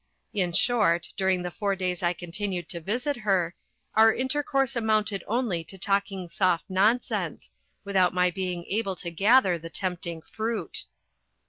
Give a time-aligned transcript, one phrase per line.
[0.33, 3.53] In short, during the four days I continued to visit her,
[3.93, 7.51] our intercourse amounted only to talking soft nonsense,
[7.85, 10.85] without my being able to gather the tempting fruit.